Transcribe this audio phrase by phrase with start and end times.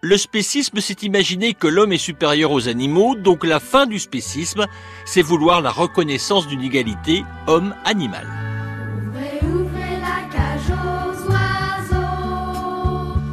[0.00, 4.66] Le spécisme, c'est imaginer que l'homme est supérieur aux animaux, donc la fin du spécisme,
[5.04, 8.41] c'est vouloir la reconnaissance d'une égalité homme-animal.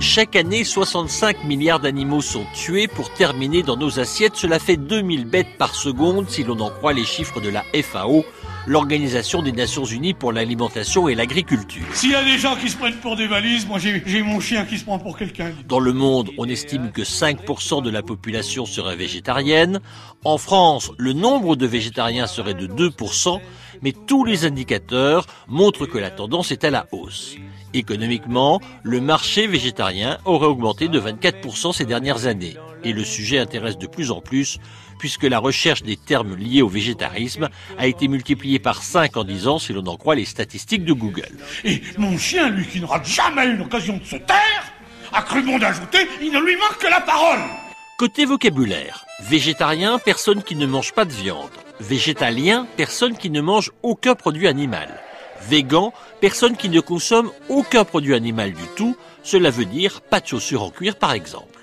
[0.01, 4.37] Chaque année, 65 milliards d'animaux sont tués pour terminer dans nos assiettes.
[4.37, 8.23] Cela fait 2000 bêtes par seconde si l'on en croit les chiffres de la FAO,
[8.65, 11.83] l'Organisation des Nations Unies pour l'alimentation et l'agriculture.
[11.91, 14.63] S'il y a des gens qui se prennent pour des valises, moi j'ai mon chien
[14.63, 15.51] qui se prend pour quelqu'un.
[15.67, 19.81] Dans le monde, on estime que 5% de la population serait végétarienne.
[20.23, 23.41] En France, le nombre de végétariens serait de 2%,
[23.81, 27.35] mais tous les indicateurs montrent que la tendance est à la hausse.
[27.73, 32.55] Économiquement, le marché végétarien aurait augmenté de 24% ces dernières années.
[32.83, 34.57] Et le sujet intéresse de plus en plus,
[34.97, 39.47] puisque la recherche des termes liés au végétarisme a été multipliée par 5 en 10
[39.47, 41.37] ans, si l'on en croit les statistiques de Google.
[41.63, 44.73] Et mon chien, lui, qui n'aura jamais eu l'occasion de se taire,
[45.11, 47.39] a cru bon d'ajouter, il ne lui manque que la parole.
[47.97, 51.49] Côté vocabulaire, végétarien, personne qui ne mange pas de viande.
[51.79, 55.01] Végétalien, personne qui ne mange aucun produit animal.
[55.47, 60.27] Végan, personne qui ne consomme aucun produit animal du tout, cela veut dire pas de
[60.27, 61.59] chaussures en cuir par exemple.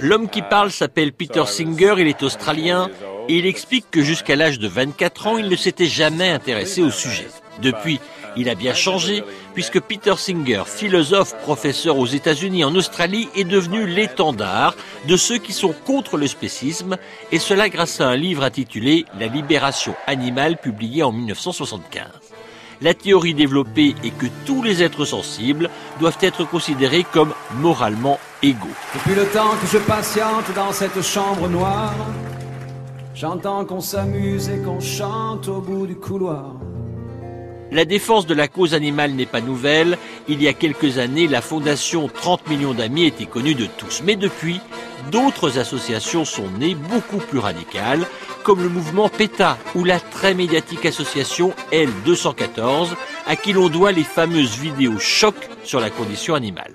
[0.00, 2.90] L'homme qui parle s'appelle Peter Singer, il est australien
[3.28, 6.90] et il explique que jusqu'à l'âge de 24 ans, il ne s'était jamais intéressé au
[6.90, 7.28] sujet.
[7.62, 8.00] Depuis,
[8.36, 13.86] il a bien changé puisque Peter Singer, philosophe, professeur aux États-Unis, en Australie, est devenu
[13.86, 14.74] l'étendard
[15.06, 16.96] de ceux qui sont contre le spécisme,
[17.32, 22.06] et cela grâce à un livre intitulé La libération animale publié en 1975.
[22.80, 28.68] La théorie développée est que tous les êtres sensibles doivent être considérés comme moralement égaux.
[28.94, 31.94] Depuis le temps que je patiente dans cette chambre noire,
[33.14, 36.56] j'entends qu'on s'amuse et qu'on chante au bout du couloir.
[37.74, 39.98] La défense de la cause animale n'est pas nouvelle.
[40.28, 44.00] Il y a quelques années, la fondation 30 millions d'amis était connue de tous.
[44.04, 44.60] Mais depuis,
[45.10, 48.06] d'autres associations sont nées beaucoup plus radicales,
[48.44, 52.90] comme le mouvement PETA ou la très médiatique association L214,
[53.26, 56.74] à qui l'on doit les fameuses vidéos choc sur la condition animale.